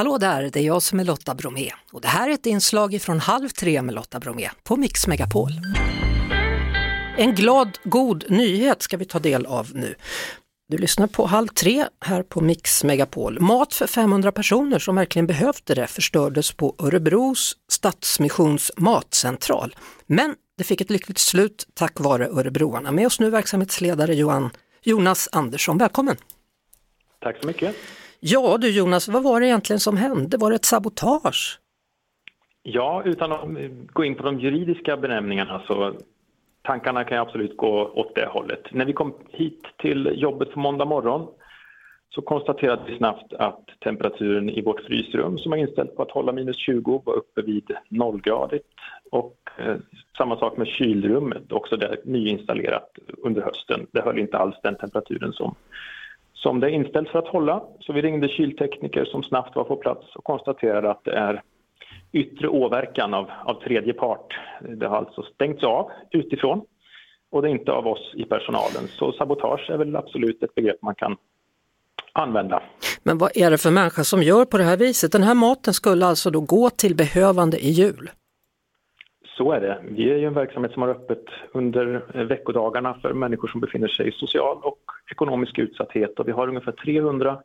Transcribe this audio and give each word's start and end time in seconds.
Hallå 0.00 0.18
där, 0.18 0.50
det 0.52 0.60
är 0.60 0.64
jag 0.64 0.82
som 0.82 1.00
är 1.00 1.04
Lotta 1.04 1.34
Bromé 1.34 1.70
och 1.92 2.00
det 2.00 2.08
här 2.08 2.28
är 2.28 2.34
ett 2.34 2.46
inslag 2.46 3.02
från 3.02 3.20
Halv 3.20 3.48
tre 3.48 3.82
med 3.82 3.94
Lotta 3.94 4.20
Bromé 4.20 4.50
på 4.62 4.76
Mix 4.76 5.06
Megapol. 5.06 5.50
En 7.16 7.34
glad, 7.34 7.78
god 7.84 8.24
nyhet 8.30 8.82
ska 8.82 8.96
vi 8.96 9.04
ta 9.04 9.18
del 9.18 9.46
av 9.46 9.70
nu. 9.74 9.94
Du 10.68 10.78
lyssnar 10.78 11.06
på 11.06 11.26
Halv 11.26 11.48
tre 11.48 11.86
här 12.00 12.22
på 12.22 12.40
Mix 12.40 12.84
Megapol. 12.84 13.40
Mat 13.40 13.74
för 13.74 13.86
500 13.86 14.32
personer 14.32 14.78
som 14.78 14.96
verkligen 14.96 15.26
behövde 15.26 15.74
det 15.74 15.86
förstördes 15.86 16.52
på 16.52 16.74
Örebros 16.78 17.56
Stadsmissions 17.68 18.72
matcentral. 18.76 19.76
Men 20.06 20.34
det 20.58 20.64
fick 20.64 20.80
ett 20.80 20.90
lyckligt 20.90 21.18
slut 21.18 21.66
tack 21.74 22.00
vare 22.00 22.28
örebroarna. 22.28 22.92
Med 22.92 23.06
oss 23.06 23.20
nu 23.20 23.30
verksamhetsledare 23.30 24.14
Johan, 24.14 24.50
Jonas 24.82 25.28
Andersson, 25.32 25.78
välkommen! 25.78 26.16
Tack 27.22 27.36
så 27.40 27.46
mycket! 27.46 27.76
Ja 28.20 28.58
du 28.58 28.70
Jonas, 28.70 29.08
vad 29.08 29.22
var 29.22 29.40
det 29.40 29.46
egentligen 29.46 29.80
som 29.80 29.96
hände? 29.96 30.36
Var 30.36 30.50
det 30.50 30.56
ett 30.56 30.64
sabotage? 30.64 31.60
Ja, 32.62 33.02
utan 33.04 33.32
att 33.32 33.48
gå 33.86 34.04
in 34.04 34.14
på 34.14 34.22
de 34.22 34.40
juridiska 34.40 34.96
benämningarna 34.96 35.62
så 35.66 35.94
tankarna 36.62 37.04
kan 37.04 37.18
absolut 37.18 37.56
gå 37.56 37.92
åt 37.94 38.14
det 38.14 38.26
hållet. 38.26 38.62
När 38.70 38.84
vi 38.84 38.92
kom 38.92 39.14
hit 39.30 39.66
till 39.78 40.12
jobbet 40.14 40.52
på 40.52 40.60
måndag 40.60 40.84
morgon 40.84 41.28
så 42.14 42.22
konstaterade 42.22 42.82
vi 42.86 42.96
snabbt 42.96 43.32
att 43.32 43.64
temperaturen 43.84 44.50
i 44.50 44.62
vårt 44.62 44.80
frysrum 44.80 45.38
som 45.38 45.50
var 45.50 45.56
inställt 45.56 45.96
på 45.96 46.02
att 46.02 46.10
hålla 46.10 46.32
minus 46.32 46.56
20 46.56 47.02
var 47.06 47.14
uppe 47.14 47.42
vid 47.42 47.70
nollgradigt 47.88 48.66
och 49.10 49.36
eh, 49.58 49.76
samma 50.18 50.38
sak 50.38 50.56
med 50.56 50.66
kylrummet, 50.66 51.52
också 51.52 51.76
det 51.76 52.04
nyinstallerat 52.04 52.90
under 53.18 53.42
hösten. 53.42 53.86
Det 53.92 54.02
höll 54.02 54.18
inte 54.18 54.38
alls 54.38 54.56
den 54.62 54.76
temperaturen 54.76 55.32
som 55.32 55.54
som 56.42 56.60
det 56.60 56.66
är 56.66 56.70
inställt 56.70 57.08
för 57.08 57.18
att 57.18 57.28
hålla. 57.28 57.62
Så 57.80 57.92
vi 57.92 58.02
ringde 58.02 58.28
kyltekniker 58.28 59.04
som 59.04 59.22
snabbt 59.22 59.56
var 59.56 59.64
på 59.64 59.76
plats 59.76 60.16
och 60.16 60.24
konstaterade 60.24 60.90
att 60.90 61.04
det 61.04 61.12
är 61.12 61.42
yttre 62.12 62.48
åverkan 62.48 63.14
av, 63.14 63.30
av 63.44 63.54
tredje 63.54 63.92
part. 63.92 64.38
Det 64.76 64.86
har 64.86 64.96
alltså 64.96 65.22
stängts 65.22 65.64
av 65.64 65.90
utifrån 66.10 66.62
och 67.30 67.42
det 67.42 67.48
är 67.48 67.52
inte 67.52 67.72
av 67.72 67.86
oss 67.86 68.14
i 68.16 68.24
personalen. 68.24 68.88
Så 68.88 69.12
sabotage 69.12 69.70
är 69.70 69.78
väl 69.78 69.96
absolut 69.96 70.42
ett 70.42 70.54
begrepp 70.54 70.82
man 70.82 70.94
kan 70.94 71.16
använda. 72.12 72.62
Men 73.02 73.18
vad 73.18 73.36
är 73.36 73.50
det 73.50 73.58
för 73.58 73.70
människa 73.70 74.04
som 74.04 74.22
gör 74.22 74.44
på 74.44 74.58
det 74.58 74.64
här 74.64 74.76
viset? 74.76 75.12
Den 75.12 75.22
här 75.22 75.34
maten 75.34 75.74
skulle 75.74 76.06
alltså 76.06 76.30
då 76.30 76.40
gå 76.40 76.70
till 76.70 76.96
behövande 76.96 77.58
i 77.58 77.70
jul? 77.70 78.10
Så 79.40 79.52
är 79.52 79.60
det. 79.60 79.78
Vi 79.82 80.10
är 80.10 80.16
ju 80.16 80.26
en 80.26 80.34
verksamhet 80.34 80.72
som 80.72 80.82
har 80.82 80.88
öppet 80.88 81.24
under 81.52 82.02
eh, 82.14 82.24
veckodagarna 82.24 82.94
för 83.02 83.12
människor 83.12 83.48
som 83.48 83.60
befinner 83.60 83.88
sig 83.88 84.08
i 84.08 84.12
social 84.12 84.56
och 84.62 84.78
ekonomisk 85.10 85.58
utsatthet 85.58 86.18
och 86.18 86.28
vi 86.28 86.32
har 86.32 86.48
ungefär 86.48 86.72
300 86.72 87.40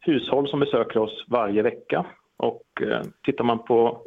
hushåll 0.00 0.48
som 0.48 0.60
besöker 0.60 1.00
oss 1.00 1.24
varje 1.28 1.62
vecka. 1.62 2.06
Och 2.36 2.82
eh, 2.82 3.00
tittar 3.22 3.44
man 3.44 3.58
på 3.58 4.02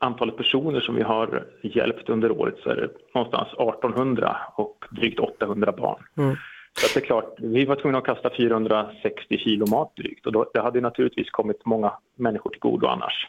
antalet 0.00 0.36
personer 0.36 0.80
som 0.80 0.94
vi 0.94 1.02
har 1.02 1.46
hjälpt 1.62 2.08
under 2.08 2.30
året 2.30 2.54
så 2.62 2.70
är 2.70 2.76
det 2.76 2.88
någonstans 3.14 3.48
1800 3.48 4.36
och 4.54 4.84
drygt 4.90 5.20
800 5.20 5.72
barn. 5.72 6.02
Mm. 6.16 6.36
Så 6.78 6.98
det 6.98 7.04
är 7.04 7.06
klart, 7.06 7.34
vi 7.38 7.64
var 7.64 7.76
tvungna 7.76 7.98
att 7.98 8.04
kasta 8.04 8.30
460 8.36 9.38
kilo 9.38 9.66
mat 9.66 9.96
drygt 9.96 10.26
och 10.26 10.32
då, 10.32 10.50
det 10.54 10.60
hade 10.60 10.80
naturligtvis 10.80 11.30
kommit 11.30 11.66
många 11.66 11.92
människor 12.16 12.50
till 12.50 12.60
godo 12.60 12.86
annars. 12.86 13.28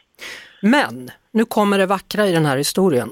Men 0.62 1.10
nu 1.30 1.44
kommer 1.44 1.78
det 1.78 1.86
vackra 1.86 2.26
i 2.26 2.32
den 2.32 2.46
här 2.46 2.56
historien. 2.56 3.10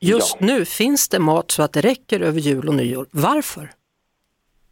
Just 0.00 0.36
ja. 0.40 0.46
nu 0.46 0.64
finns 0.64 1.08
det 1.08 1.18
mat 1.18 1.50
så 1.50 1.62
att 1.62 1.72
det 1.72 1.80
räcker 1.80 2.20
över 2.20 2.40
jul 2.40 2.68
och 2.68 2.74
nyår. 2.74 3.06
Varför? 3.10 3.70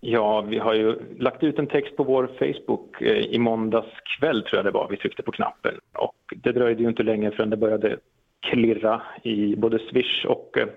Ja, 0.01 0.41
vi 0.41 0.59
har 0.59 0.75
ju 0.75 0.97
lagt 1.19 1.43
ut 1.43 1.59
en 1.59 1.67
text 1.67 1.97
på 1.97 2.05
vår 2.05 2.27
Facebook 2.39 3.03
eh, 3.03 3.17
i 3.17 3.39
måndags 3.39 3.89
kväll 4.19 4.43
tror 4.43 4.59
jag 4.59 4.65
det 4.65 4.71
var, 4.71 4.89
vi 4.91 4.97
tryckte 4.97 5.23
på 5.23 5.33
knappen. 5.33 5.75
Och 5.93 6.35
det 6.37 6.53
dröjde 6.53 6.83
ju 6.83 6.89
inte 6.89 7.03
länge 7.03 7.31
förrän 7.31 7.51
det 7.51 7.57
började 7.57 7.97
klirra 8.41 9.03
i 9.23 9.57
både 9.57 9.79
Swish 9.79 10.25
och 10.25 10.59
eh, 10.59 10.69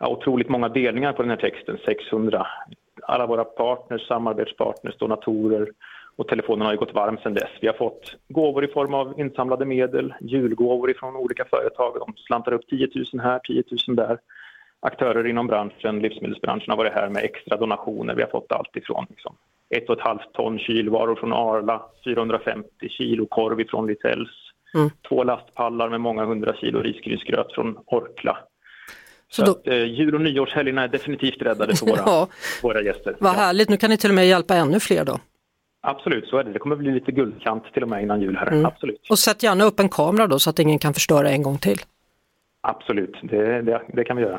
otroligt 0.00 0.48
många 0.48 0.68
delningar 0.68 1.12
på 1.12 1.22
den 1.22 1.30
här 1.30 1.36
texten, 1.36 1.78
600. 1.84 2.46
Alla 3.02 3.26
våra 3.26 3.44
partners, 3.44 4.08
samarbetspartners, 4.08 4.96
donatorer 4.96 5.68
och 6.16 6.28
telefonen 6.28 6.66
har 6.66 6.72
ju 6.72 6.78
gått 6.78 6.94
varm 6.94 7.18
sedan 7.22 7.34
dess. 7.34 7.50
Vi 7.60 7.66
har 7.66 7.74
fått 7.74 8.16
gåvor 8.28 8.64
i 8.64 8.68
form 8.68 8.94
av 8.94 9.20
insamlade 9.20 9.64
medel, 9.64 10.14
julgåvor 10.20 10.90
ifrån 10.90 11.16
olika 11.16 11.44
företag. 11.44 11.96
De 11.98 12.14
slantar 12.16 12.52
upp 12.52 12.66
10 12.70 12.88
000 13.12 13.22
här, 13.22 13.38
10 13.38 13.62
000 13.88 13.96
där. 13.96 14.18
Aktörer 14.80 15.26
inom 15.26 15.46
branschen, 15.46 15.98
livsmedelsbranschen 15.98 16.70
har 16.70 16.76
varit 16.76 16.92
här 16.92 17.08
med 17.08 17.24
extra 17.24 17.56
donationer. 17.56 18.14
Vi 18.14 18.22
har 18.22 18.30
fått 18.30 18.52
allt 18.52 18.76
ifrån 18.76 19.06
liksom, 19.08 19.36
ett 19.70 19.88
och 19.88 19.96
ett 19.96 20.04
halvt 20.04 20.32
ton 20.32 20.58
kylvaror 20.58 21.14
från 21.14 21.32
Arla, 21.32 21.82
450 22.04 22.88
kilo 22.88 23.26
korv 23.26 23.60
ifrån 23.60 23.86
Littells, 23.86 24.30
mm. 24.74 24.90
två 25.08 25.24
lastpallar 25.24 25.88
med 25.88 26.00
många 26.00 26.24
hundra 26.24 26.56
kilo 26.56 26.80
risgrynsgröt 26.80 27.52
från 27.52 27.78
Orkla. 27.86 28.38
Så, 29.32 29.44
då... 29.44 29.50
att, 29.50 29.66
eh, 29.66 29.84
jul 29.84 30.14
och 30.14 30.20
nyårshelgerna 30.20 30.82
är 30.82 30.88
definitivt 30.88 31.42
räddade 31.42 31.76
för 31.76 31.86
våra, 31.86 32.02
ja. 32.06 32.28
våra 32.62 32.82
gäster. 32.82 33.16
Vad 33.18 33.32
ja. 33.32 33.36
härligt, 33.36 33.68
nu 33.68 33.76
kan 33.76 33.90
ni 33.90 33.96
till 33.96 34.10
och 34.10 34.14
med 34.14 34.26
hjälpa 34.26 34.54
ännu 34.54 34.80
fler 34.80 35.04
då. 35.04 35.18
Absolut, 35.82 36.28
så 36.28 36.38
är 36.38 36.44
det. 36.44 36.52
Det 36.52 36.58
kommer 36.58 36.76
bli 36.76 36.92
lite 36.92 37.12
guldkant 37.12 37.64
till 37.72 37.82
och 37.82 37.88
med 37.88 38.02
innan 38.02 38.20
jul 38.20 38.36
här. 38.36 38.46
Mm. 38.46 38.66
Absolut. 38.66 39.06
Och 39.10 39.18
sätt 39.18 39.42
gärna 39.42 39.64
upp 39.64 39.80
en 39.80 39.88
kamera 39.88 40.26
då 40.26 40.38
så 40.38 40.50
att 40.50 40.58
ingen 40.58 40.78
kan 40.78 40.94
förstöra 40.94 41.30
en 41.30 41.42
gång 41.42 41.58
till. 41.58 41.78
Absolut, 42.60 43.16
det, 43.22 43.62
det, 43.62 43.82
det, 43.92 44.04
kan 44.04 44.16
vi 44.16 44.22
göra. 44.22 44.38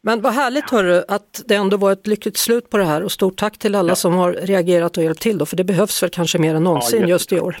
Men 0.00 0.20
vad 0.20 0.32
härligt 0.32 0.70
hörru 0.70 1.02
att 1.08 1.42
det 1.46 1.54
ändå 1.54 1.76
var 1.76 1.92
ett 1.92 2.06
lyckligt 2.06 2.36
slut 2.36 2.70
på 2.70 2.76
det 2.78 2.84
här 2.84 3.02
och 3.02 3.12
stort 3.12 3.36
tack 3.36 3.58
till 3.58 3.74
alla 3.74 3.88
ja. 3.88 3.94
som 3.94 4.14
har 4.14 4.32
reagerat 4.32 4.96
och 4.96 5.04
hjälpt 5.04 5.22
till 5.22 5.38
då, 5.38 5.46
för 5.46 5.56
det 5.56 5.64
behövs 5.64 6.02
väl 6.02 6.10
kanske 6.10 6.38
mer 6.38 6.54
än 6.54 6.64
någonsin 6.64 7.00
ja, 7.00 7.08
just 7.08 7.32
i 7.32 7.40
år. 7.40 7.56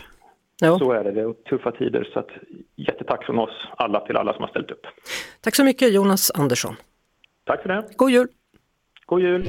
Ja. 0.64 0.78
Så 0.78 0.92
är 0.92 1.04
det, 1.04 1.12
det 1.12 1.20
är 1.20 1.32
tuffa 1.32 1.70
tider 1.70 2.08
så 2.12 2.18
att 2.18 2.28
jättetack 2.76 3.26
från 3.26 3.38
oss 3.38 3.50
alla 3.76 4.00
till 4.00 4.16
alla 4.16 4.32
som 4.32 4.42
har 4.42 4.48
ställt 4.48 4.70
upp. 4.70 4.86
Tack 5.40 5.54
så 5.54 5.64
mycket 5.64 5.92
Jonas 5.92 6.30
Andersson. 6.30 6.76
Tack 7.46 7.62
för 7.62 7.68
det. 7.68 7.84
God 7.96 8.10
jul! 8.10 8.28
God 9.06 9.20
jul! 9.20 9.48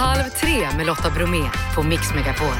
Halv 0.00 0.22
tre 0.22 0.76
med 0.76 0.86
Lotta 0.86 1.10
Bromé 1.10 1.42
på 1.76 1.82
Mix 1.82 2.14
Megapol. 2.14 2.54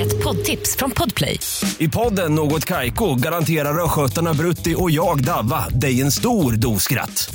Ett 0.00 0.24
poddtips 0.24 0.76
från 0.76 0.90
Podplay. 0.90 1.38
I 1.78 1.88
podden 1.88 2.34
Något 2.34 2.64
Kaiko 2.64 3.14
garanterar 3.14 3.84
östgötarna 3.84 4.34
Brutti 4.34 4.74
och 4.78 4.90
jag, 4.90 5.24
Davva, 5.24 5.68
dig 5.68 6.00
en 6.00 6.10
stor 6.10 6.52
dos 6.52 6.82
skratt. 6.82 7.34